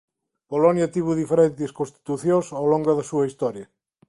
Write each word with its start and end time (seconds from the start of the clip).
Polonia 0.51 0.91
tivo 0.95 1.19
diferentes 1.21 1.71
constitucións 1.79 2.45
ao 2.59 2.65
longo 2.71 2.91
da 2.97 3.07
súa 3.09 3.27
historia. 3.29 3.65